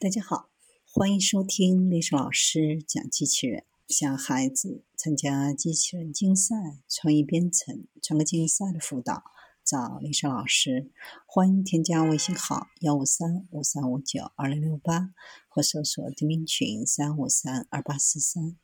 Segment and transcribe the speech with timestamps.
[0.00, 0.48] 大家好，
[0.94, 3.64] 欢迎收听历史老师讲机器人。
[3.86, 6.56] 想孩子参加机器人竞赛、
[6.88, 9.22] 创意编程、创客竞赛的辅导，
[9.62, 10.90] 找历史老师。
[11.26, 15.12] 欢迎添加微信号幺五三五三五九二零六八，
[15.48, 18.56] 或搜索钉钉群三五三二八四三。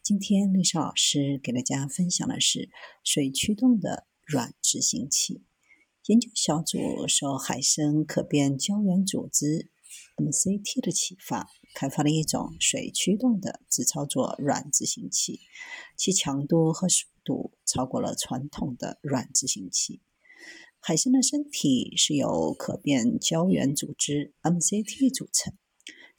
[0.00, 2.70] 今天历史老师给大家分享的是
[3.02, 5.42] 水驱动的软执行器。
[6.06, 9.72] 研究小组受海参可变胶原组织。
[10.16, 15.40] MCT 的启发，开发了一种水驱动的自操作软执行器，
[15.96, 20.00] 其强度和速度超过了传统的软执行器。
[20.78, 25.54] 海参的身体是由可变胶原组织 MCT 组成，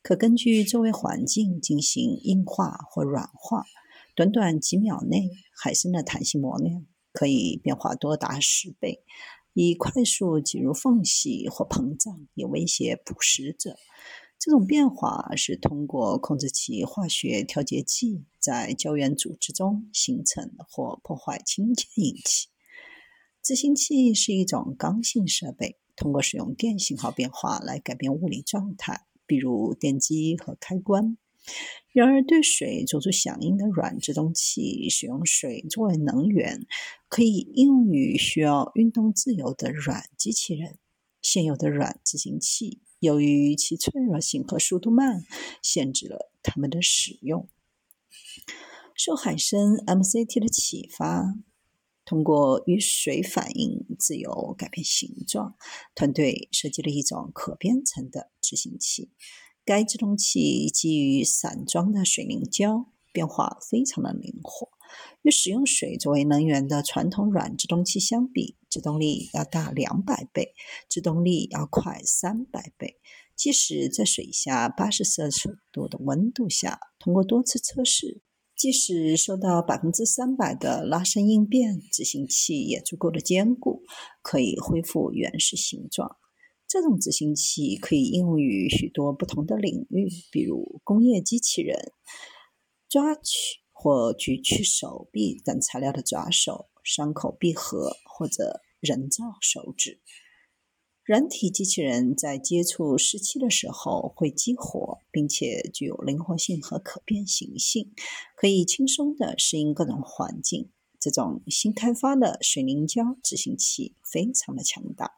[0.02, 3.66] 可根据周围环境进行硬化或软化。
[4.16, 9.04] 短短几秒内，海参的弹性模量可以变化多达十倍。
[9.56, 13.78] 以快速挤入缝隙或膨胀，以威胁捕食者。
[14.38, 22.50] 这种变化是通过控制其化学调节剂在胶原组织中形成或破坏氢键引起。
[23.42, 31.18] 执行器是一种刚性设备，通过使用电信号变化来改变物理状态，比如电机和开关。
[31.94, 36.66] 然而，对水做出响应的软制动器，使用水作为能源，
[37.08, 40.78] 可以应用于需要运动自由的软机器人。
[41.22, 45.24] 现有的软执行器，由于其脆弱性和速度慢，
[45.62, 47.48] 限制了它们的使用。
[48.94, 51.36] 受海参 MCT 的启发，
[52.06, 55.56] 通过与水反应自由改变形状，
[55.96, 59.10] 团队设计了一种可编程的执行器。
[59.66, 64.70] 该制动器基于散装的水凝胶，变化非常的灵活。
[65.24, 70.54] 与使用水作为能源的传统软制动器相比，制动力要大两百倍，
[70.88, 72.98] 制动力要快三百倍。
[73.36, 78.22] 即使在水下八十摄氏度的温度下，通过多次测试，
[78.56, 83.82] 即使受到百分之三百的拉伸应变，执行器也足够的坚固，
[84.22, 86.18] 可以恢复原始形状。
[86.68, 91.92] 这种执行器可以应用于许多不同的领域，比如工业机器人、
[92.90, 100.02] 抓取或举取手臂等材料的抓手、伤口闭合或者人造手指。
[101.04, 107.94] 软体机器人在接触湿气的时候会激活，并且具有灵活性和可变形性，
[108.36, 110.72] 可以轻松地适应各种环境。
[111.00, 115.12] 这种新开发的水凝胶执行器非常的强大。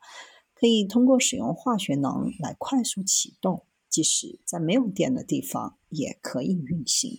[0.59, 7.12] 可以通过使用化学能来快速启动，即使在没有电的地方也可以运行。